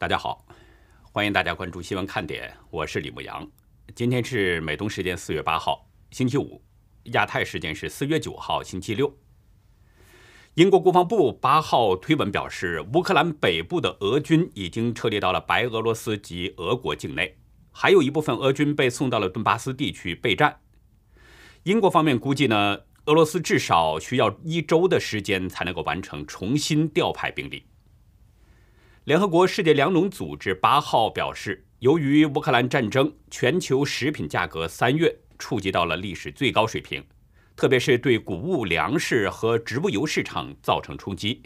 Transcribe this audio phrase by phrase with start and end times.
[0.00, 0.46] 大家好，
[1.12, 3.46] 欢迎大家关注新闻看点，我是李牧阳。
[3.94, 6.58] 今天是美东时间四月八号，星期五；
[7.12, 9.14] 亚太时间是四月九号，星期六。
[10.54, 17.36] 英国国防部八号推文表示，乌克兰北部的俄军已经撤离到了白俄罗斯及俄国境内，
[17.70, 20.60] 还有一部分俄军被送到了顿巴斯地区备战。
[21.64, 27.66] 英国方面估计呢，俄罗斯至少需要一周的时间才能够完成重新调派兵力。
[29.04, 37.02] 联合国世界粮农组织八号表示，由于乌克兰战争，全球食品价格三月触及到了历史最高水平，
[37.56, 41.42] 特别是对谷物、粮食和植物油市场造成冲击。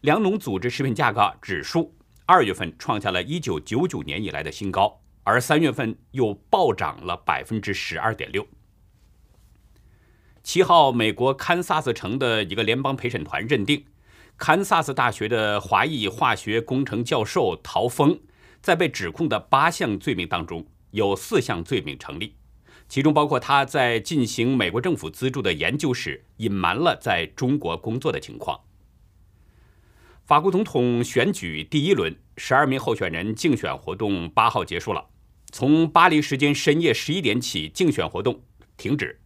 [0.00, 8.48] 粮农组织食品价格指数二月份创下了一九九九年以来的新高，而三月份又暴涨了百分之十二点六。
[10.42, 13.84] 七号，美国堪萨斯城的一个联邦陪审团认定。
[14.36, 18.18] 堪萨斯大学的华裔化学工程教授陶峰，
[18.60, 22.34] 在被指控的八项罪名当中，有四项罪名成立，
[22.88, 28.58] 其中包括他在进行美国政府资助的研究时隐瞒了在中国工作的情况。
[30.24, 35.06] 法国总统选举第一轮，十二名候选人竞选活动八号结束了，
[35.50, 38.42] 从巴黎时间深夜十一点起，竞选活动
[38.76, 39.20] 停止。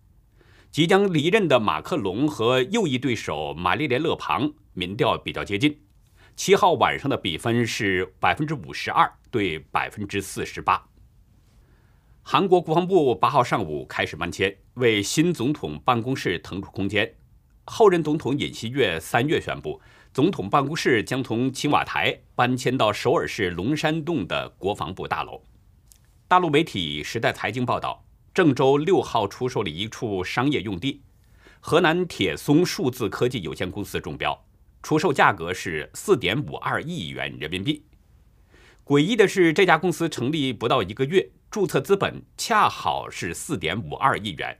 [0.71, 5.81] 即将离任的马克龙和右翼对手玛丽莲·勒庞民调比较接近，
[6.37, 10.87] 七号晚上的比分是百分之五十二对百分之四十八。
[12.23, 17.11] 韩国国防部八号上午开始搬迁，为新总统办公室腾出空间。
[17.65, 19.81] 后任总统尹锡悦三月宣布，
[20.13, 25.43] 总统办公室将从青瓦台搬迁到首尔市龙山洞的国防部大楼。
[26.29, 28.03] 大陆媒体《时代财经》报道。
[28.35, 31.01] 郑州六号出售了一处商业用地，
[31.59, 34.39] 河南铁松数字科技有限公司中标，
[34.87, 37.85] 出售价格是四点五二亿元人民币。
[38.85, 44.57] 诡异的是，这家公司成立不到一个月，注册资本恰好是四点五二亿元。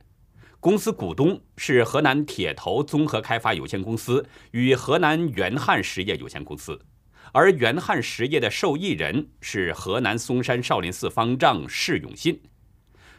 [0.59, 6.85] 公司股东是河南铁头综合开发有限公司与河南元汉实业有限公司，
[7.31, 12.43] 而元汉实业的受益人是河南嵩山少林寺方丈释永信。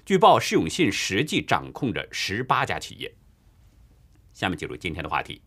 [0.05, 3.15] 据报，释永信实际掌控着十八家企业。
[4.33, 5.41] 下面进入今天的话题。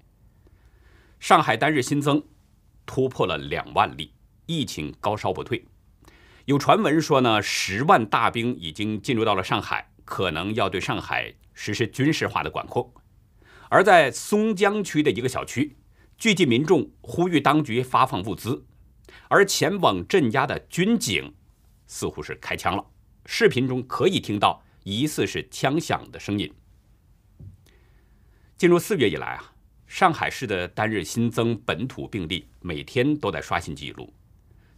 [1.21, 2.25] 上海单日新增
[2.87, 4.15] 突破了两万例，
[4.47, 5.63] 疫情高烧不退。
[6.47, 12.93] 有传闻说呢，十万大兵已经进入到了上海，可能要对上海实施军事化的管控。
[13.69, 15.77] 而在松江区的一个小区，
[16.17, 18.65] 聚集民众呼吁当局发放物资，
[19.29, 21.35] 而前往镇压的军警
[21.87, 22.85] 似乎是开枪了。
[23.27, 26.51] 视频中可以听到疑似是枪响的声音。
[28.57, 29.53] 进入四月以来啊，
[29.91, 34.09] 上海市的单日新增本土病例每天都在刷新纪录。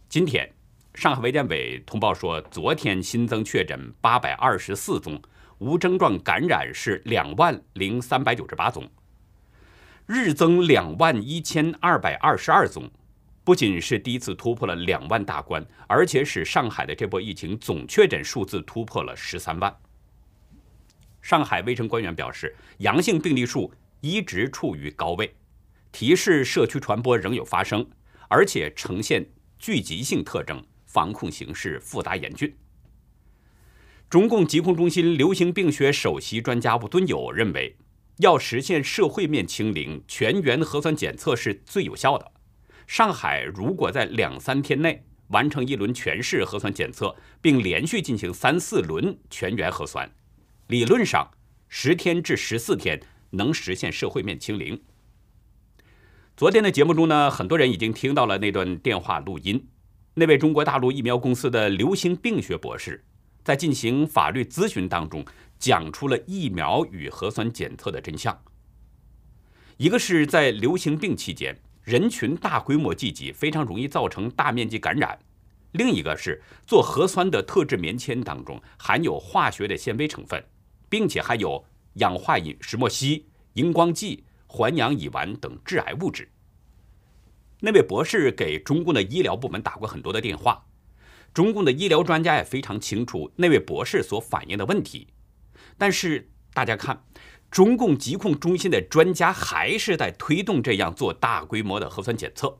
[0.09, 0.51] 今天，
[0.95, 5.21] 上海卫健委通报说，昨天新增确诊八百二十四宗，
[5.59, 8.89] 无症状感染是两万零三百九十八宗，
[10.07, 12.89] 日增两万一千二百二十二宗。
[13.43, 19.77] 不仅是第一次突破了两万大关，而且使上海的这波疫情总确诊数字突破了十三万。
[21.21, 23.71] 上海卫生官员表示，阳性病例数
[24.03, 25.33] 一直处于高位，
[25.93, 27.89] 提示社区传播仍有发生，
[28.27, 29.25] 而且呈现
[29.57, 32.53] 聚集性特征，防控形势复杂严峻。
[34.09, 37.77] 中共疾控中心流行病学首席专家吴敦友认为，
[38.17, 42.29] 要实现社会面清零，全员核酸检测是最有效的。
[42.85, 50.11] 上海如果在两三天内完成一轮全市核酸检测，并连续进行三四轮全员核酸，
[50.67, 51.31] 理论上
[51.69, 53.01] 十天至十四天
[53.33, 54.81] 能实现社会面清零。
[56.35, 59.67] 昨天的节目中呢，很多人已经听到了那段电话录音，
[60.15, 63.03] 那位中国大陆疫苗公司的流行病学博士
[63.43, 65.23] 在进行法律咨询当中，
[65.59, 68.41] 讲出了疫苗与核酸检测的真相。
[69.77, 71.59] 一个是在流行病期间。
[71.83, 75.19] 人群大规模聚集非常容易造成大面积感染。
[75.73, 80.41] 另一个是做核酸的特制棉签当中含有化学的纤维成分，
[80.87, 86.31] 并且还有氧化银石墨烯、荧光剂、环氧乙烷等致癌物质。
[87.59, 90.65] 那位博士给中共的医疗部门打过很多的电话，
[91.33, 95.07] 中共的医疗专家也非常清楚那位博士所反映的问题。
[95.77, 97.03] 但是大家看。
[97.51, 102.59] 中共疾控中心的专家还是在推动这样做大规模的核酸检测。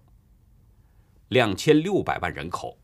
[1.29, 2.77] 两千六百万人口，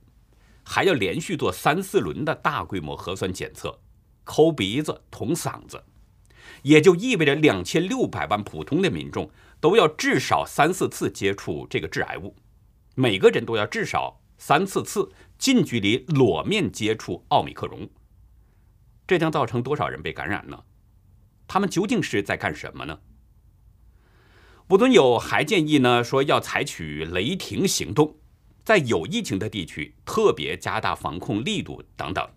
[0.63, 3.79] 还要连续做三四轮的大规模核酸检测，
[4.23, 5.83] 抠鼻子、捅嗓子，
[6.63, 12.35] 也就意味着两千六百万普通的民众都要至少三四次接触这个致癌物，
[12.95, 17.89] 每个人都要至少三四次近距离裸面接触奥密克戎，
[19.07, 20.63] 这将造成多少人被感染呢？
[21.47, 22.99] 他们究竟是在干什么呢？
[24.69, 28.17] 吴尊友还建议呢，说要采取雷霆行动，
[28.63, 32.29] 在有疫情的地区特别加大防控力度等等。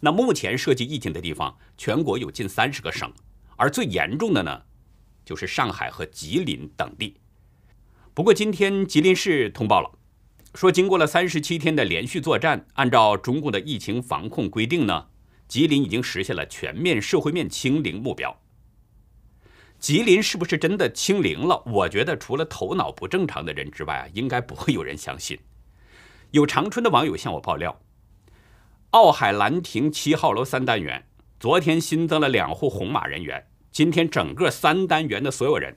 [0.00, 3.12] 那目前涉及疫情的地方，全国有近三十个省，
[3.56, 4.62] 而最严重的呢，
[5.24, 7.18] 就是上海和吉林等地。
[8.14, 9.90] 不过今天吉林市通报了，
[10.54, 15.08] 说经过了三十七天的连续作战，按照中共的疫情防控规定呢，
[15.46, 18.40] 吉林已经实现了全面社会面清零目标。
[19.78, 21.62] 吉林是不是真的清零了？
[21.66, 25.38] 我觉得除了头脑不正常的人之外啊，应该不会有人相信。
[26.32, 27.80] 有长春的网友向我爆料，
[28.90, 31.06] 奥海兰亭七号楼三单元
[31.38, 35.76] 昨天新增了两户红码人员，今天整个三单元的所有人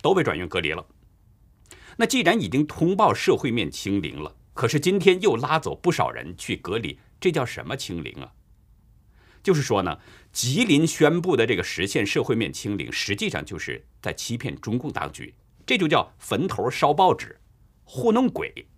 [0.00, 0.86] 都被转运隔离了。
[1.96, 8.32] 那既然已经通报社会面清零了，可是今天又拉走不少人去隔离，这叫什么清零啊？
[9.42, 9.98] 就是说呢，
[10.30, 15.34] 吉林宣布的这个实现社会面清零，实际上就是在欺骗中共当局，
[15.66, 17.40] 这就叫坟头烧报纸，
[17.82, 18.68] 糊弄鬼。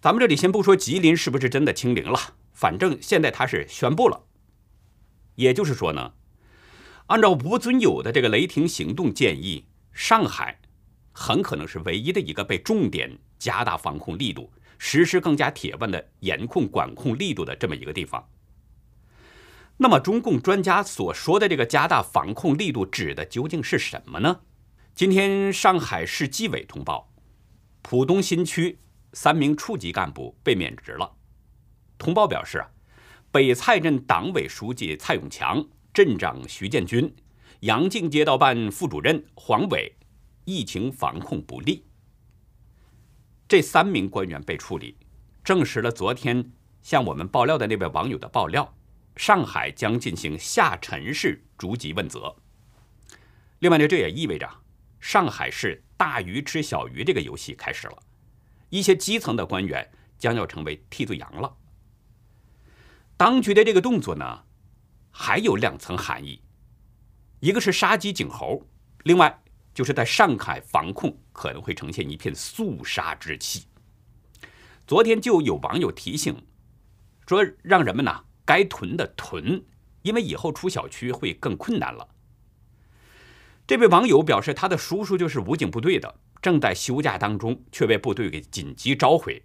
[0.00, 2.18] 咱们这里先不说吉林是不是真的清零了，
[2.52, 4.24] 反正现在他是宣布了。
[5.34, 6.12] 也就是说呢，
[7.06, 10.60] 按照吴尊友的这个雷霆行动建议，上海
[11.12, 18.28] 很可能是唯一的一个被重点加大防控力度、实施更加铁腕的严控管控力度的这么一个地方。
[19.78, 24.40] 那么，中共专家所说的这个加大防控力度，指的究竟是什么呢？
[24.94, 27.10] 今天，上海市纪委通报，
[27.80, 28.78] 浦东新区
[29.14, 31.16] 三名处级干部被免职了。
[32.02, 32.68] 通报表示啊，
[33.30, 35.64] 北蔡镇党委书记蔡永强、
[35.94, 37.14] 镇长徐建军、
[37.60, 39.94] 杨静街道办副主任黄伟，
[40.44, 41.84] 疫情防控不力。
[43.46, 44.96] 这三名官员被处理，
[45.44, 46.50] 证实了昨天
[46.82, 48.74] 向我们爆料的那位网友的爆料。
[49.14, 52.34] 上海将进行下沉式逐级问责。
[53.60, 54.50] 另外呢，这也意味着
[54.98, 58.02] 上海市大鱼吃小鱼这个游戏开始了，
[58.70, 59.88] 一些基层的官员
[60.18, 61.56] 将要成为替罪羊了。
[63.22, 64.42] 当局的这个动作呢，
[65.12, 66.42] 还有两层含义：
[67.38, 68.66] 一个是杀鸡儆猴，
[69.04, 73.68] 另外就是在上海防控可能会呈现一片肃杀之气。
[74.88, 76.36] 昨天就有网友提醒
[77.28, 78.24] 说，让人们呢。
[78.44, 79.64] 该囤的囤，
[80.02, 82.08] 因为以后出小区会更困难了。
[83.68, 89.40] 这位网友表示，他的叔叔就是武警部队的，正在休假当中，却被部队给紧急召回。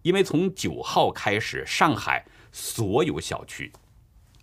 [0.00, 3.72] 因为从九号开始，上海所有小区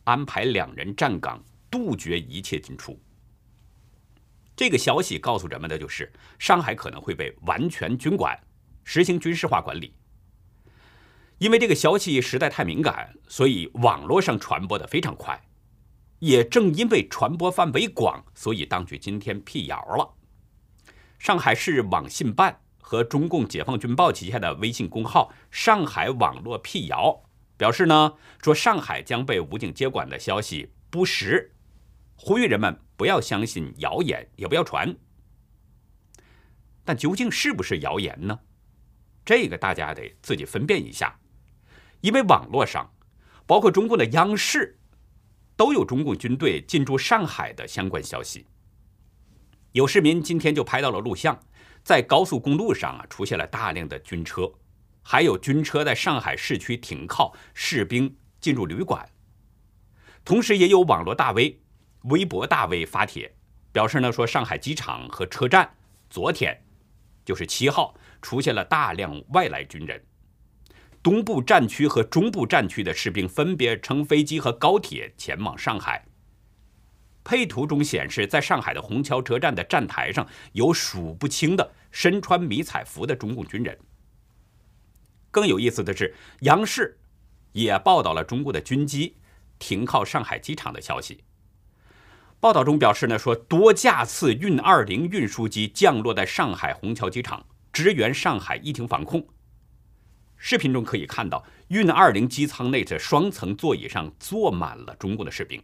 [0.03, 1.41] 安排两人站岗，
[1.71, 2.99] 杜绝一切进出。
[4.55, 8.37] 这个消息告诉人们的就是，上海可能会被完全军管，
[8.83, 9.93] 实行军事化管理。
[11.37, 15.41] 因为这个消息实在太敏感，所以网络上传播的非常快。
[16.19, 20.15] 也正因为传播范围广，所以当局今天辟谣了。
[21.17, 27.23] 上海市网信办和中共解放军报旗下的微信公号“上海网络辟谣”
[27.59, 31.53] 表示呢，说上海将被武警接管的消息不实，
[32.15, 34.95] 呼吁人们不要相信谣言，也不要传。
[36.85, 38.39] 但究竟是不是谣言呢？
[39.25, 41.19] 这个大家得自己分辨一下。
[41.99, 42.93] 因为网络上，
[43.45, 44.79] 包括中共的央视，
[45.57, 48.45] 都有中共军队进驻上海的相关消息。
[49.73, 51.37] 有市民今天就拍到了录像，
[51.83, 54.49] 在高速公路上啊出现了大量的军车，
[55.01, 59.09] 还有军车在上海市区停靠，士兵进入旅馆。
[60.23, 61.61] 同时，也有网络大 V、
[62.03, 63.33] 微博大 V 发帖，
[63.71, 65.75] 表示呢说上海机场和车站
[66.09, 66.61] 昨天，
[67.25, 70.03] 就是七号出现了大量外来军人。
[71.01, 76.05] 东部战区和中部战区的士兵分别乘飞机和高铁前往上海。
[77.23, 83.77] 配图中显示，在上海的虹桥车站的站台上有数不清的身穿迷彩服的中共军人。
[85.31, 86.97] 更有意思的是，央视
[87.51, 89.17] 也报道了中国的军机
[89.57, 91.23] 停靠上海机场的消息。
[92.39, 99.27] 报道中表示呢，说多架次运二零运输机降落在上海虹桥机场，支援上海疫情防控。
[100.37, 105.61] 视频中可以看到，运二零机舱内的双层座椅上坐满了中共的士兵。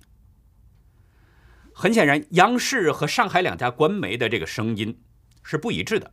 [1.73, 5.01] 很显然，央视和上海两家官媒的这个声音
[5.43, 6.11] 是不一致的。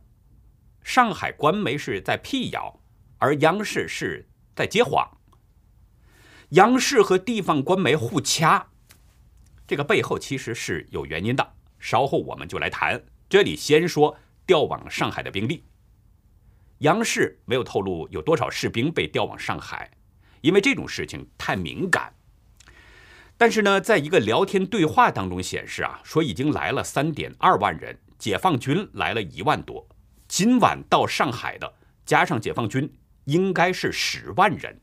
[0.81, 2.79] 上海官媒是在辟谣，
[3.23, 5.09] 而央视是在揭谎。
[6.49, 8.67] 央视和地方官媒互掐，
[9.65, 11.53] 这个背后其实是有原因的。
[11.79, 13.01] 稍后我们就来谈。
[13.29, 15.63] 这里先说调往上海的兵力。
[16.79, 19.89] 央视没有透露有多少士兵被调往上海，
[20.41, 22.13] 因为这种事情太敏感。
[23.37, 29.87] 但是呢，在一个聊天对话当中显示啊，说已经来了三点二万人，解放军来了一万多，
[30.27, 31.73] 今晚到上海的
[32.05, 32.93] 加上解放军
[33.25, 34.79] 应该是十万人。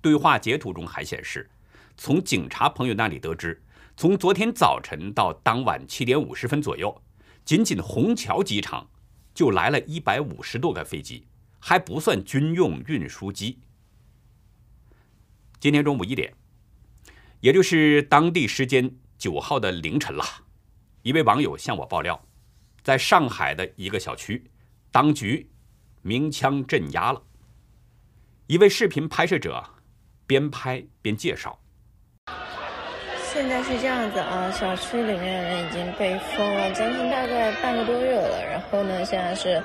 [0.00, 1.50] 对话截图中还显示，
[1.96, 3.62] 从警察朋友那里得知，
[3.96, 7.02] 从昨天早晨到当晚七点五十分左右，
[7.44, 8.88] 仅仅虹桥机场
[9.34, 11.26] 就来了一百五十多个飞机，
[11.58, 13.58] 还不算军用运输机。
[15.58, 16.34] 今天中午一点。
[17.40, 20.22] 也就是当地时间九号的凌晨了，
[21.00, 22.22] 一位网友向我爆料，
[22.82, 24.50] 在上海的一个小区，
[24.90, 25.48] 当局
[26.02, 27.22] 鸣枪镇压了。
[28.46, 29.62] 一位视频拍摄者
[30.26, 31.58] 边拍边介绍：
[33.32, 38.44] 现在是这样子啊，小区里面的人已经被封了将近大概半个多月了。
[38.50, 39.62] 然后呢，现在是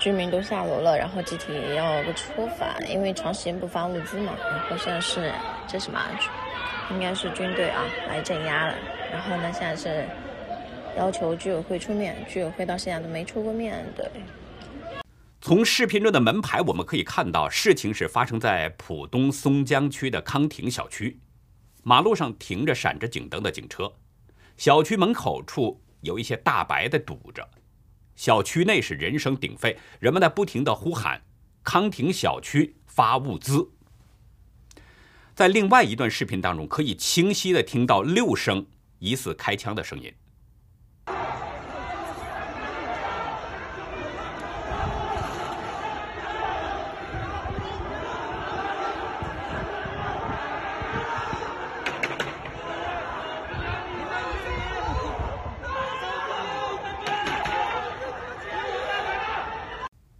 [0.00, 4.32] 居民都下楼了，然后集体要个出发，因为长时间不发物资嘛。
[4.50, 5.32] 然后现在是
[5.66, 6.00] 这什么？
[6.90, 8.74] 应该是军队啊来镇压了，
[9.12, 10.06] 然后呢，现在是
[10.96, 13.84] 要求居委会出面，居委会到现在都没出过面。
[13.94, 14.10] 对，
[15.48, 21.18] 从视频中的门牌我们可以看到，事情是发生在浦东松江区的康亭小区，
[21.82, 23.90] 马路上停着闪着警灯的警车，
[24.58, 27.48] 小区门口处有一些大白的堵着，
[28.14, 31.22] 小区内是人声鼎沸，人们在不停的呼喊
[31.64, 33.70] 康亭小区发物资。
[35.34, 38.66] 在另外一段视频当中，可以清晰的听到六声
[38.98, 40.12] 疑似开枪的声音。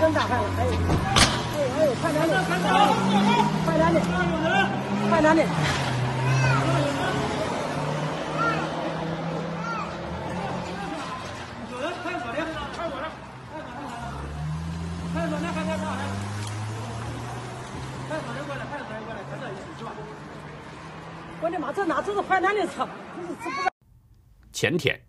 [0.00, 0.70] 真打开了，还有，
[1.72, 2.34] 还有还有，快点点，
[3.64, 3.98] 快点点，
[5.08, 5.48] 快点点。
[22.14, 22.88] 是快点的车？
[24.52, 25.04] 前天，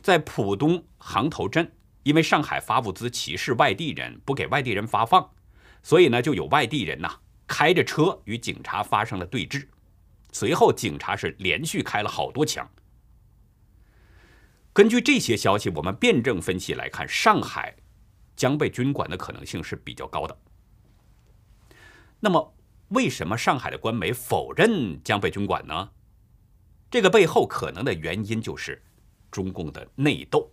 [0.00, 1.70] 在浦东航头镇。
[2.04, 5.30] 因为上海发物资歧视外地人，不给外地人发放，
[5.82, 9.66] 所以呢，就有外地人呐开着车与警察发生了对峙。
[10.30, 12.68] 随后，警察是连续开了好多枪。
[14.74, 17.74] 根据这些消息，我们辩证分析来看，上海
[18.36, 20.38] 将被军管的可能性是比较高的。
[22.20, 22.54] 那么，
[22.88, 25.90] 为什么上海的官媒否认将被军管呢？
[26.94, 28.80] 这个背后可能的原因就是
[29.28, 30.48] 中共的内斗。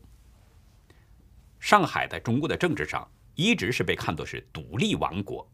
[1.59, 5.47] 上海在中国的政治上一直是被看作是独立王国。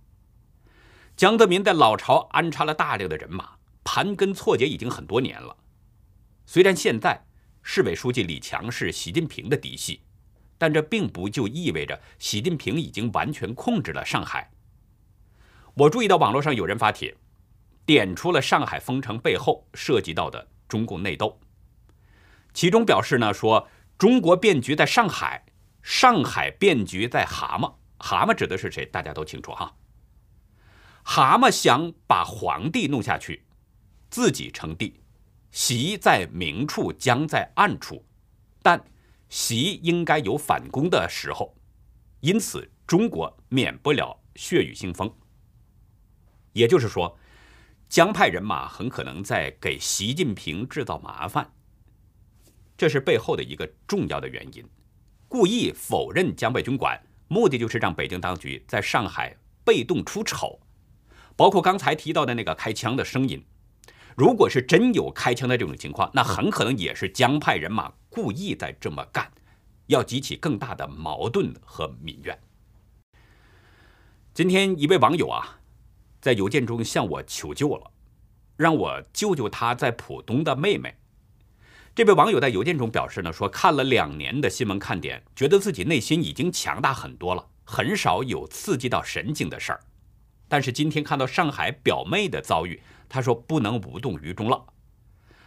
[1.18, 5.58] 江泽民在老巢安插了大量的人马，盘根错节已经很多年了。
[6.46, 7.22] 虽然现在
[7.62, 10.00] 市委书记李强是习近平的嫡系，
[10.58, 14.50] 但这并不就意味着习近平已经完全控制了上海。
[15.74, 17.14] 我注意到网络上有人发帖，
[17.86, 21.40] 点出了上海封城背后涉及到的中共内斗，
[22.54, 25.44] 其中表示呢说中国变局在上海。
[25.84, 28.86] 上海变局在蛤蟆，蛤蟆指的是谁？
[28.88, 29.74] 大家都清楚哈。
[31.02, 33.46] 蛤蟆想把皇帝弄下去，
[34.10, 35.00] 自己称帝，
[35.50, 38.04] 习在明处，将在暗处，
[38.62, 38.84] 但
[39.30, 41.56] 习应该有反攻的时候，
[42.20, 45.10] 因此中国免不了血雨腥风。
[46.52, 47.18] 也就是说，
[47.90, 51.50] 江派人马很可能在给习近平制造麻烦，
[52.78, 54.64] 这是背后的一个重要的原因。
[55.30, 60.60] 故意否认江北军管，目的就是让北京当局在上海被动出丑。
[61.36, 63.44] 包括刚才提到的那个开枪的声音，
[64.16, 69.32] 如果是真有开枪的这种情况，那很可能也是江派人马故意在这么干，
[69.86, 72.38] 要激起更大的矛盾和民怨。
[74.34, 75.57] 今天一位网友啊，
[76.28, 77.90] 在邮件中向我求救了，
[78.58, 80.94] 让我救救他在浦东的妹妹。
[81.96, 89.80] 这位网友在邮件中表示呢，说看了两年的新闻看点，觉得自己内心已经强大很多了，很少有刺激到神经的事儿。
[90.50, 94.66] 但是今天看到上海表妹的遭遇，他说不能无动于衷了。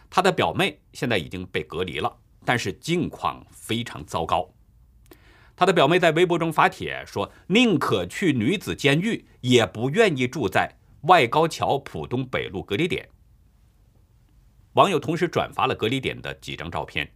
[0.09, 2.11] 他的表妹现在已经被隔离了，
[2.43, 4.51] 但是境况非常糟糕。
[5.61, 10.67] 他的表妹在微博中发帖说：“宁可去女子监狱，也不愿意住在
[11.01, 13.07] 外高桥浦东北路隔离点。”
[14.73, 17.07] 网友同时转发了隔离点的几张照片，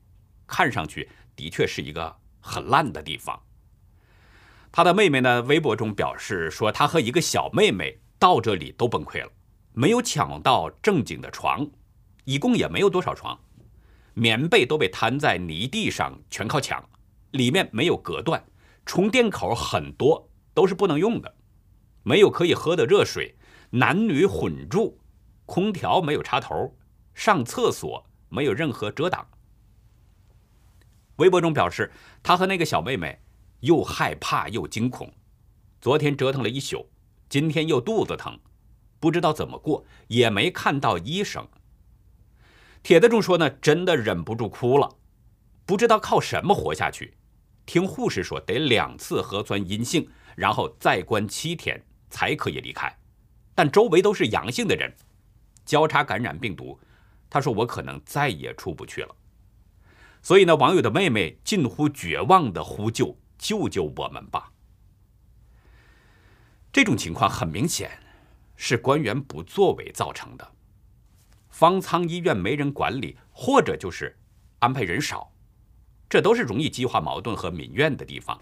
[0.46, 3.42] 看上去的确是一个很烂的地方。
[4.72, 9.32] 他的妹妹呢，微博中表示说：“他和一个小妹妹到这里都崩溃了，
[9.74, 11.68] 没有抢到正经的床，
[12.26, 13.40] 一共也没有多少床，
[14.14, 16.88] 棉被都被摊在泥地上，全靠抢。”
[17.36, 18.44] 里面没有隔断，
[18.86, 21.36] 充电口很多都是不能用的，
[22.04, 23.36] 没有可以喝的热水，
[23.72, 25.00] 男女混住，
[25.46, 26.76] 空调没有插头，
[27.14, 29.28] 上厕所没有任何遮挡。
[31.18, 31.92] 微博中表示，
[32.24, 33.20] 他和那个小妹妹
[33.62, 35.14] 又害怕又惊恐，
[35.82, 36.90] 昨天折腾了一宿，
[37.30, 38.40] 今天又肚子疼，
[39.00, 41.48] 不知道怎么过，也没看到医生。
[42.84, 44.98] 帖子中说呢，真的忍不住哭了，
[45.66, 47.18] 不知道靠什么活下去。
[47.66, 52.96] 听护士说，得两次核酸阴性，然后再关七天才可以离开。
[53.54, 54.94] 但周围都是阳性的人，
[55.66, 56.80] 交叉感染病毒。
[57.30, 59.16] 他说：“我可能再也出不去了。”
[60.22, 64.52] 所以呢，网友的妹妹近乎绝望的呼救：“救救我们吧！”
[66.72, 67.92] 这种情况很明显
[68.56, 70.52] 是官员不作为造成的。
[71.50, 74.18] 方舱医院没人管理，或者就是
[74.60, 75.32] 安排人少。
[76.16, 78.40] 这都是容易激化矛盾和民怨的地方。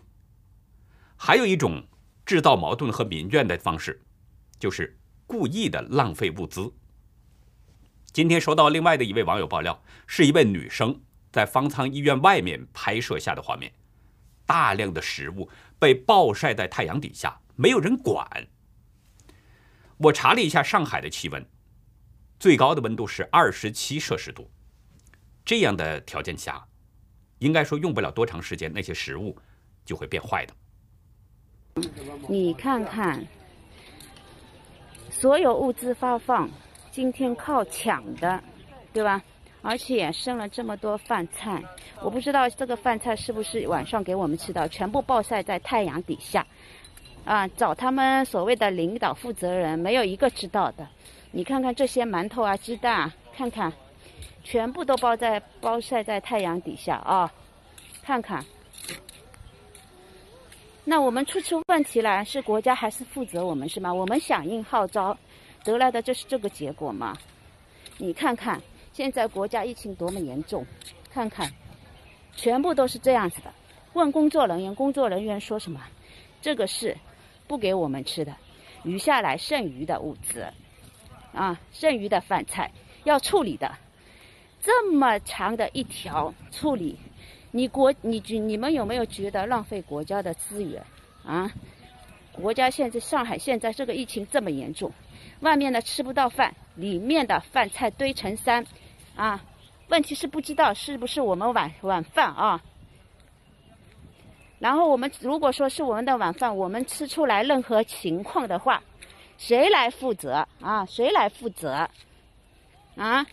[1.17, 1.83] 还有一种
[2.23, 3.99] 制造矛盾和民怨的方式，
[4.59, 6.71] 就是故意的浪费物资。
[8.11, 13.73] 今天收到另外的一位网友爆料，是一位女生在方舱医院外面拍摄下的画面，
[14.45, 18.49] 大量的食物被暴晒在太阳底下，没有人管。
[19.97, 21.43] 我查了一下上海的气温，
[22.39, 24.51] 最高的温度是二十七摄氏度，
[25.43, 26.67] 这样的条件下。
[27.43, 29.35] 应该说用不了多长时间，那些食物
[29.83, 30.53] 就会变坏的。
[32.29, 33.21] 你看看，
[35.09, 36.49] 所有物资发放，
[36.89, 38.41] 今天靠抢的，
[38.93, 39.21] 对吧？
[39.61, 41.61] 而且剩了这么多饭菜，
[42.01, 46.47] 我不知道这个饭菜是不是晚上给我们吃的，全部暴晒在太阳底下，
[47.25, 50.87] 啊，找他们所谓的领导负责人，没有一个知道的。
[51.31, 53.73] 你看看这些馒头啊、鸡蛋，看看。
[54.43, 57.31] 全部都包在包晒在太阳底下啊！
[58.03, 58.43] 看看，
[60.83, 63.93] 那我们出出问题来，是国家还是负责我们是吗？
[63.93, 65.17] 我们响应号召
[65.63, 67.17] 得来的就是这个结果吗？
[67.97, 70.65] 你看看现在国家疫情多么严重，
[71.09, 71.49] 看看，
[72.35, 73.53] 全部都是这样子的。
[73.93, 75.79] 问工作人员，工作人员说什么？
[76.41, 76.97] 这个是
[77.47, 78.35] 不给我们吃的，
[78.83, 80.45] 余下来剩余的物资
[81.33, 82.69] 啊，剩余的饭菜
[83.05, 83.71] 要处理的。
[84.63, 86.97] 这么长的一条处理，
[87.51, 90.81] 你国你觉你们有没有觉得浪费国家的资源
[91.25, 91.51] 啊？
[92.31, 94.89] 国家现在上海现在这个疫情这么严重，
[95.41, 98.65] 外面的吃不到饭，里面的饭菜堆成山，
[99.17, 99.43] 啊，
[99.89, 102.63] 问题是不知道是不是我们晚晚饭啊？
[104.59, 108.81] 然后我们如果说是我们的晚饭，我们吃出来任何情况的话，
[109.37, 110.85] 谁来负责啊？
[110.85, 111.85] 谁来负责
[112.95, 113.25] 啊？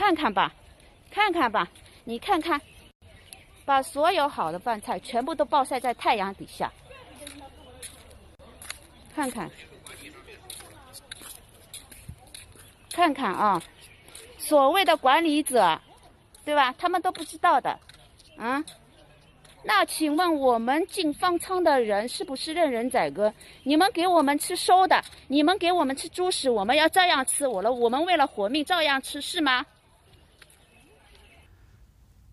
[0.00, 0.50] 看看吧，
[1.10, 1.68] 看看吧，
[2.04, 2.58] 你看看，
[3.66, 6.72] 把所有好的饭菜全部都暴晒在太阳底下，
[9.14, 9.50] 看看，
[12.90, 13.62] 看看啊，
[14.38, 15.78] 所谓的管理者，
[16.46, 16.74] 对吧？
[16.78, 17.78] 他们都不知道的，
[18.38, 18.64] 啊？
[19.62, 23.30] 那请问我们进方舱的人是不是任人宰割？
[23.64, 27.46] 你们给我们吃馊的，你们给我们吃猪食，我们要照样吃。
[27.46, 29.66] 我了，我们为了活命照样吃，是吗？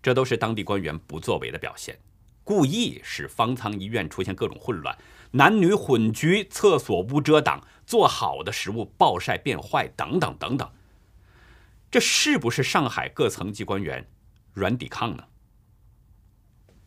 [0.02, 1.98] 这都是当地官员不作为的表现，
[2.44, 4.96] 故意使方舱医院出现各种混乱，
[5.32, 10.70] 男女混居，厕所无遮挡，做好的食物暴晒变坏，等等等等。
[11.90, 14.06] 这是不是上海各层级官员
[14.52, 15.24] 软抵抗呢？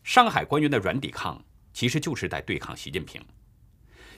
[0.04, 1.43] 上海官员的软抵抗，
[1.74, 3.24] 其实就是在对抗习近平，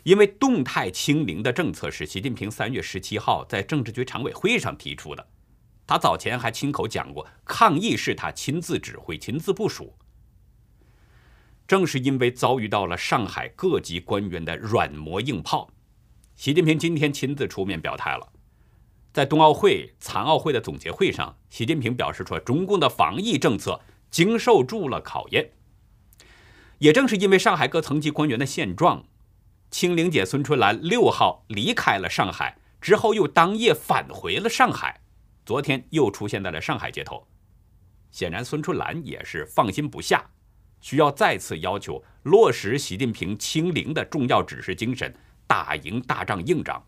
[0.04, 5.28] 因为动态清零的政策是习近平三月十七号在政治局常委会上提出的。
[5.94, 9.96] 他早前还亲口讲过，抗疫是他亲自指挥、亲自部署。
[11.68, 15.70] 正是因为遭遇到了上海各级官员的软磨硬泡，
[16.36, 18.34] 习近平今天亲自出面表态了。
[19.14, 23.80] 在冬奥会、残奥会的总结会上，习近平表示说，中共的防疫政策
[24.10, 25.52] 经受住了考验。
[26.80, 29.06] 也正是因为上海各层级官员的现状，
[29.70, 35.02] 清零姐孙春兰六号离开了上海，之后又当夜返回了上海，
[35.46, 37.28] 昨天又出现在了上海街头。
[38.12, 40.24] 显然，孙春兰也是放心不下，
[40.82, 45.14] 需要再次要求落实习近平清零的重要指示精神，
[45.48, 46.86] 打赢大仗硬仗。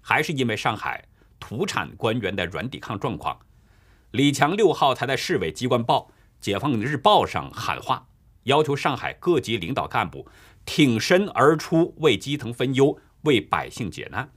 [0.00, 1.02] 还是因为上海
[1.38, 3.38] 土产官员的软抵抗状况，
[4.10, 6.10] 李强六号才在市委机关报
[6.44, 8.06] 《解放日报》上喊话，
[8.42, 10.28] 要求上海各级领导干部
[10.66, 14.30] 挺身而出，为基层分忧，为百姓解难。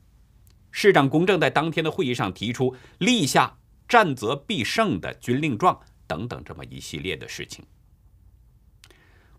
[0.79, 7.65] 市长龚正在当天的会议上提出立下战则必胜的军令状等等这么一系列的事情。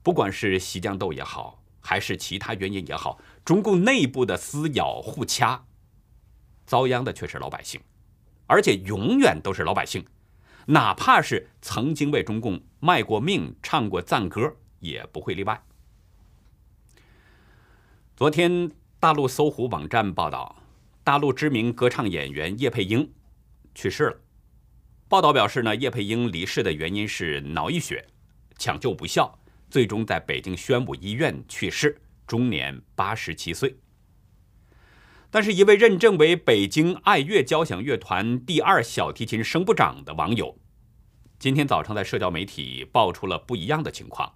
[0.03, 5.65] 不管是西江斗也好，还是其他原因也好，中共内部的撕咬互掐。
[6.67, 7.81] 遭殃的却是老百姓，
[8.49, 10.05] 而且永远都是老百姓，
[10.67, 15.63] 哪怕是曾经为中共卖过命、唱过赞歌，也不会例外。
[18.17, 20.57] 昨天，大陆搜狐网站报道，
[21.09, 23.11] 大陆知名歌唱演员叶佩英
[23.75, 24.21] 去世了。
[25.09, 28.07] 报道表示呢，叶佩英离世的原因是脑溢血，
[28.59, 29.39] 抢救不效，
[29.71, 33.79] 最终在北京宣武医院去世，终年八十七岁。
[35.31, 40.59] 但是，一位认证为北京爱乐交响乐团第二小提琴声部长的网友，
[41.39, 44.35] 今天早上在社交媒体爆出了不一样的情况：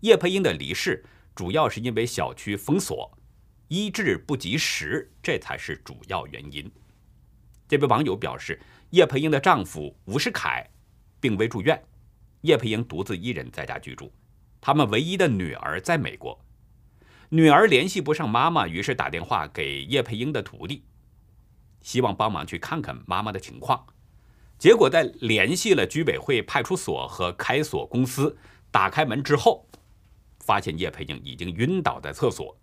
[0.00, 3.17] 叶佩英的离世主要是因为小区封锁，
[3.68, 6.70] 医治不及时，这才是主要原因。
[7.68, 8.58] 这位网友表示，
[8.90, 10.66] 叶佩英的丈夫吴世凯
[11.20, 11.78] 病危住院，
[12.40, 14.10] 叶佩英独自一人在家居住，
[14.58, 16.38] 他们唯一的女儿在美国。
[17.28, 20.82] 女儿联系不上妈妈，于是打电话给叶佩英的徒弟，
[21.82, 23.86] 希望帮忙去看看妈妈的情况。
[24.58, 28.34] 结果在联系了居委会、派出所和开锁公司，
[28.70, 29.68] 打开门之后，
[30.40, 32.58] 发现叶佩英已经晕倒在厕所。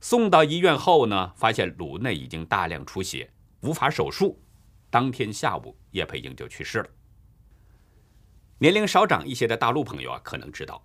[0.00, 4.42] 送到医院后呢，发现颅内已经大量出血，无法手术。
[4.90, 6.88] 当天下午，叶佩英就去世了。
[8.58, 10.82] 年龄稍长一些的大陆朋友啊，可能知道，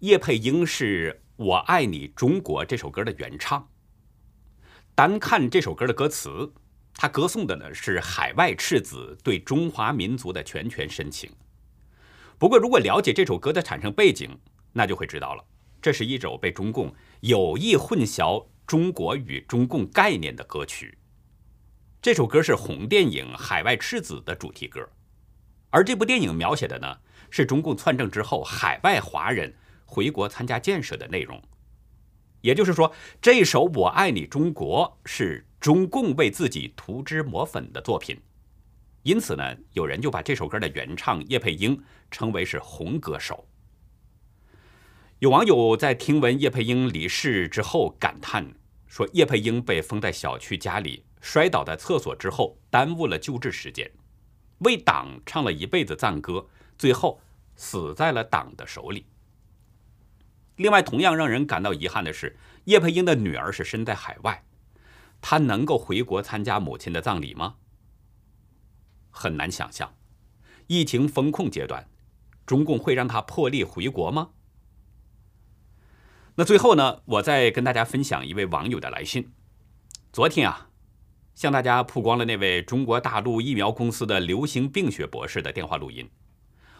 [0.00, 1.18] 叶佩英是。
[1.36, 3.66] 我爱你中国这首歌的原唱。
[4.94, 6.52] 单看这首歌的歌词，
[6.94, 11.32] 它歌颂的呢是海外赤子对中华民族的拳拳深情。
[12.38, 14.38] 不过，如果了解这首歌的产生背景，
[14.72, 15.44] 那就会知道了，
[15.82, 20.96] 这是一首被中共有意混淆中国与中共概念的歌曲。
[22.00, 24.88] 这首歌是红电影《海外赤子》的主题歌，
[25.70, 26.98] 而这部电影描写的呢
[27.30, 29.52] 是中共篡政之后海外华人。
[29.84, 31.38] 回国参加建设的内容，
[32.40, 32.90] 也就是说，
[33.20, 38.18] 这首《我爱你中国》是中共为自己涂脂抹粉的作品。
[39.02, 41.78] 因此呢，有人就把这首歌的原唱叶佩英
[42.10, 43.46] 称为是红歌手。
[45.22, 48.44] 有网友在听闻叶佩英离世之后感叹
[48.88, 53.88] 说：“叶佩英被封在小区家里，摔倒在厕所之后，耽误了救治时间，
[54.58, 56.44] 为党唱了一辈子赞歌，
[56.76, 57.20] 最后
[57.54, 59.06] 死在了党的手里。”
[60.58, 64.42] 另外，同样让人感到遗憾的是，叶佩英的女儿是身在海外，
[65.20, 67.54] 她能够回国参加母亲的葬礼吗？
[69.08, 69.94] 很难想象。
[70.66, 71.88] 疫情封控阶段，
[72.44, 74.30] 中共会让她破例回国吗？
[76.34, 79.32] 那最后呢，我再跟大家分享一位网友的来信。
[80.12, 80.70] 昨天啊，
[81.34, 86.08] 向大家曝光了那位中国大陆疫苗公司的流行病学博士的电话录音。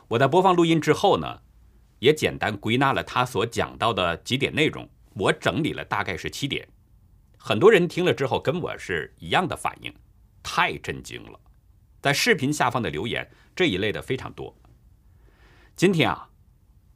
[0.09, 1.41] 我在播放录音之后呢。
[2.03, 6.67] 也简单归纳了他所讲到的几点内容，我整理了大概是七点。
[7.39, 9.95] 很多人听了之后跟我是一样的反应，
[10.43, 11.39] 太震惊了。
[12.01, 14.53] 在视频下方的留言这一类的非常多。
[15.77, 16.29] 今天啊，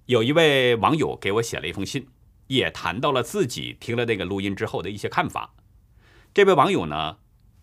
[0.07, 2.09] 有一位网友给我写了一封信，
[2.47, 5.55] 也谈到了自己听了那个录音之后的一些看法。
[6.35, 7.19] 这位网友呢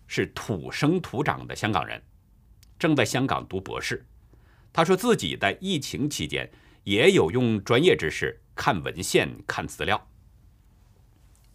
[0.06, 2.02] 是土生土长的香港人，
[2.78, 4.06] 正在香港读博士。
[4.72, 6.50] 他说自己在疫情期间。
[6.84, 10.06] 也有用专业知识看文献、看资料。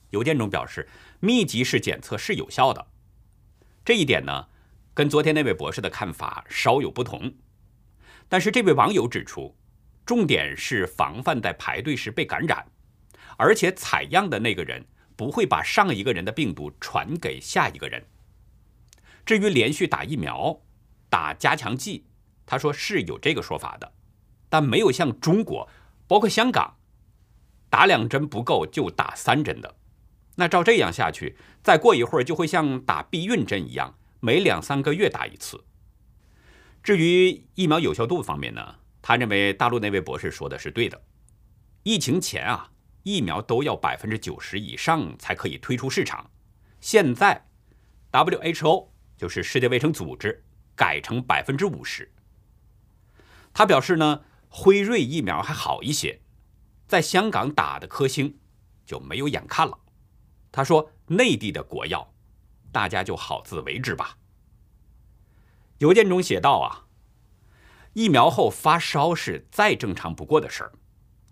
[0.09, 0.89] 邮件中表示，
[1.19, 2.87] 密集式检测是有效的。
[3.85, 4.47] 这一点呢，
[4.91, 7.31] 跟昨天那位博士的看法稍有不同。
[8.27, 9.55] 但是这位网友指出，
[10.03, 12.65] 重点是防范在排队时被感染，
[13.39, 18.05] 而且采样的那个人不会把上一个人的病毒传给下一个人。
[19.25, 20.59] 至于连续打疫苗、
[21.09, 22.05] 打加强剂，
[22.45, 23.93] 他说是有这个说法的。
[24.49, 25.69] 但没有像中国，
[26.05, 26.75] 包括香港，
[27.69, 29.73] 打两针不够就打三针的。
[30.35, 35.63] 那照这样下去，再过一会儿就会像打避孕针一样，每两三个月打一次。
[36.83, 41.01] 至于疫苗有效度方面呢，他认为大陆那位博士说的是对的。
[41.83, 42.71] 疫情前啊，
[43.03, 46.29] 疫苗都要百分之九十以上才可以推出市场，
[46.81, 47.47] 现在
[48.11, 50.43] WHO 就是世界卫生组织
[50.75, 52.11] 改成百分之五十。
[53.53, 56.21] 他表示呢，辉瑞疫苗还好一些，
[56.87, 58.39] 在香港打的科兴
[58.85, 59.77] 就没有眼看了。
[60.51, 62.13] 他说：“内地的国药，
[62.71, 64.17] 大家就好自为之吧。”
[65.79, 66.85] 邮件中写道：“啊，
[67.93, 70.73] 疫苗后发烧是再正常不过的事儿，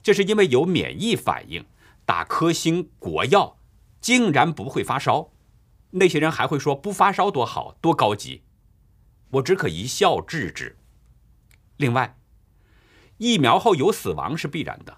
[0.07, 1.65] 这是因为有免疫反应。
[2.05, 3.57] 打科兴国药
[3.99, 5.33] 竟然不会发烧，
[5.89, 8.41] 那些人还会说不发烧多好多高级，
[9.31, 10.77] 我只可一笑置之。
[11.75, 12.17] 另外，
[13.17, 14.97] 疫苗后有死亡是必然的，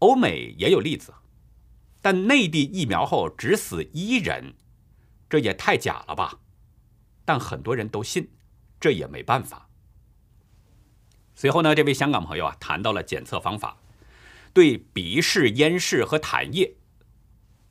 [0.00, 1.14] 欧美也有例子。”
[2.02, 4.52] 但内地疫苗后只死一人，
[5.30, 6.40] 这也太假了吧？
[7.24, 8.28] 但很多人都信，
[8.78, 9.70] 这也没办法。
[11.34, 13.78] 随后呢，这位香港朋友啊谈到了检测方法，
[14.52, 16.76] 对鼻试、咽试和痰液，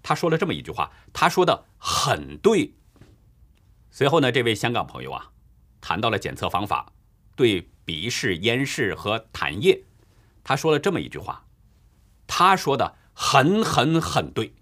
[0.02, 2.76] 他说了这么一句话，他说的很对。
[3.89, 5.32] 随后呢，这位香港朋友啊
[5.80, 6.94] 谈到了检测方法，
[7.36, 9.84] 对鼻试、咽试和痰液，
[10.44, 11.46] 他说了这么一句话，
[12.28, 12.98] 他说的。
[13.13, 14.56] 很很很对。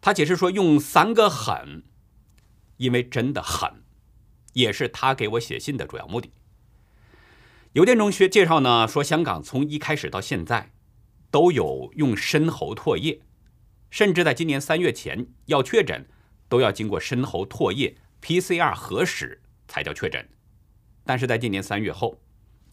[0.00, 1.84] 他解释说用三个很，
[2.76, 3.84] 因为真的很，
[4.52, 6.32] 也是他给我写信的主要目的。
[7.74, 10.72] 邮件中学介绍呢说，香港从一开始到现在，
[11.32, 13.22] 都有用深喉唾液，
[13.90, 16.06] 甚至在今年三月前要确诊，
[16.46, 20.28] 都要经过深喉唾液 PCR 核实才叫确诊。
[21.04, 22.20] 但是在今年三月后，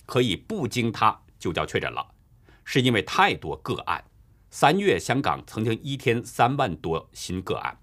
[0.05, 2.13] 可以不经它就叫确诊了，
[2.65, 4.03] 是因为太多个案。
[4.51, 7.79] 三月，香港曾经一天三万多新个案。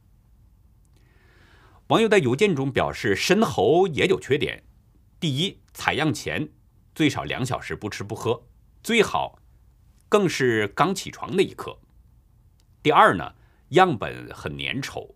[1.87, 4.65] 网友在邮件中表示，深喉也有缺点：
[5.19, 6.51] 第一，采样前
[6.95, 8.47] 最少两小时不吃不喝，
[8.83, 9.39] 最好
[10.09, 11.79] 更是刚起床那一刻；
[12.83, 13.35] 第二呢，
[13.71, 15.15] 样本很粘稠，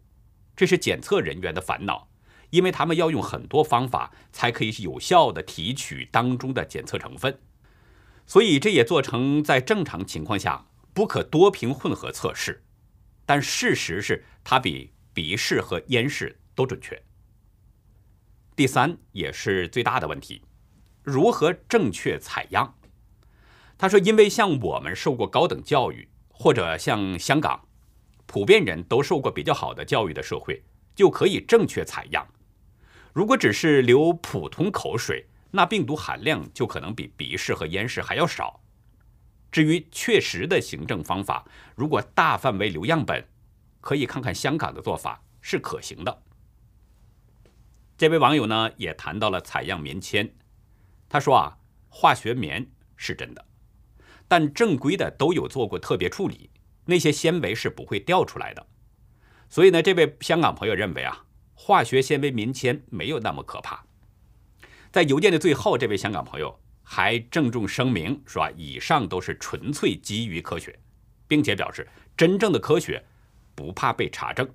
[0.57, 2.09] 这是检测人员的烦恼，
[2.51, 7.41] 因为他们要用很多方法才可以有效的提取当中的检测成分，
[8.27, 10.67] 所以这也做成在正常情况下。
[10.93, 12.65] 不可多屏混合测试，
[13.25, 17.01] 但事实是它比鼻试和咽试都准确。
[18.57, 20.43] 第三也是最大的问题，
[21.05, 22.75] 如何正确采样？
[23.81, 27.67] 他说，因为像我们受过高等教育，或者像香港，
[28.27, 30.63] 普遍人都受过比较好的教育的社会，
[30.95, 32.29] 就可以正确采样。
[33.15, 38.61] 如果只是流普通口水，那病毒含量就可能比笔试和咽拭还要少。
[39.51, 43.27] 至于确实的行政方法，如果大范围留样本，
[43.81, 46.23] 可以看看香港的做法是可行的。
[47.97, 50.35] 这位网友呢也谈到了采样棉签，
[51.09, 51.57] 他说啊，
[51.89, 53.47] 化学棉是真的，
[54.31, 56.51] 但正规的都有做过特别处理，
[56.85, 58.65] 那些纤维是不会掉出来的。
[59.49, 63.85] 所以呢，这位香港朋友认为啊，化学纤维棉签没有那么可怕。
[64.93, 66.61] 在邮件的最后，这位香港朋友。
[66.83, 70.77] 还郑重声明说，以上都是纯粹基于科学，
[71.29, 73.05] 并且表示真正的科学
[73.55, 74.49] 不怕被查证。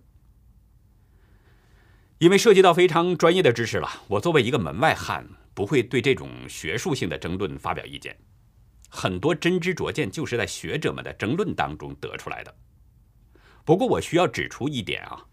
[2.17, 8.17] 因为涉及到非常专业的知识了，我作为一个门外汉，不会对这种学术性的争论发表意见。
[8.95, 12.55] 很多真知灼见就是在学者们的争论当中得出来的。
[13.65, 15.25] 不过我需要指出一点啊，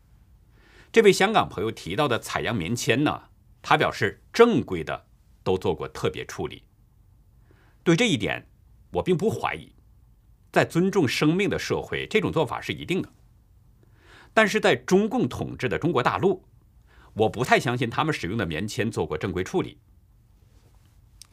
[0.90, 3.22] 这位香港朋友提到的采样棉签呢，
[3.62, 5.06] 他表示正规的
[5.44, 6.64] 都做过特别处理。
[7.84, 8.44] 对这一点，
[8.90, 9.72] 我并不怀疑，
[10.50, 13.08] 在尊重生命的社会，这种做法是一定的。
[14.34, 16.44] 但是在中共统治的中国大陆，
[17.14, 19.78] 我不太相信他们使用的棉签做过正规处理。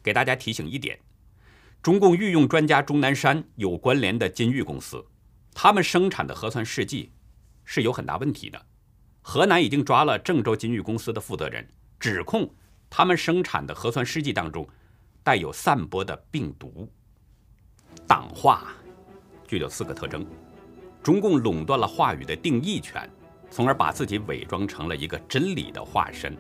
[0.04, 1.00] 给大家提醒一点，
[1.82, 5.06] 中共御用专家钟南山有关联的金玉公司，
[5.54, 7.12] 他们生产的核酸试剂
[7.64, 8.66] 是有很大问题的。
[9.22, 11.68] 河南已经抓了郑州金玉公司的负责人，
[12.00, 12.50] 指控
[12.90, 14.68] 他们生产的核酸试剂当中。
[15.22, 16.90] 带有散播的病毒，
[18.08, 18.74] 党化
[19.46, 20.26] 具有四个特征：
[21.04, 23.08] 中共垄断了话语的定义权，
[23.52, 26.36] 从而把自己伪装成了一个真理的化身。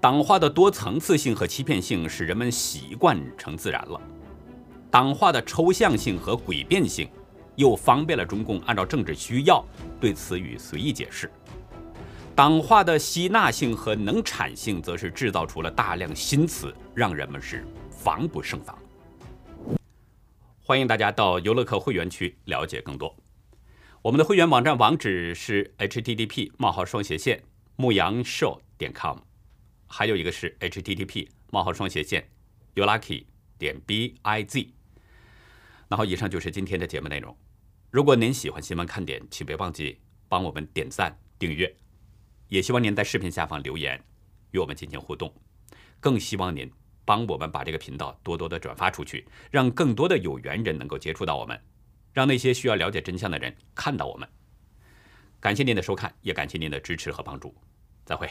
[0.00, 4.00] 党化的多层次性和欺骗性使人们习惯成自然了。
[4.94, 7.10] 党化的抽象性和诡辩性，
[7.56, 9.66] 又方便了中共按照政治需要
[10.00, 11.28] 对词语随意解释。
[12.32, 18.78] 党化的吸纳性和能产性，则是制造出了大量新词，让人们是防不胜防。
[20.62, 23.12] 欢迎大家到游乐客会员区了解更多。
[24.00, 27.42] 我们的会员网站网址是 http: 冒号双斜线
[27.74, 29.18] 牧羊 show 点 com，
[29.88, 32.28] 还有一个是 http: 冒号双斜线
[32.76, 33.24] youlucky
[33.58, 34.68] 点 biz。
[35.94, 37.32] 然后以上就是今天的节目内容。
[37.88, 39.96] 如果您喜欢新闻看点，请别忘记
[40.28, 41.72] 帮我们点赞、订阅，
[42.48, 44.04] 也希望您在视频下方留言
[44.50, 45.32] 与我们进行互动。
[46.00, 46.68] 更希望您
[47.04, 51.56] 帮我们把这个频道多多的转发出去，让更多的有缘人能够接触到我们。
[52.12, 54.28] 让那些需要了解真相的人看到我们。
[55.38, 57.54] 感谢您的收看，也感谢您的支持和帮助。
[58.04, 58.28] 再会。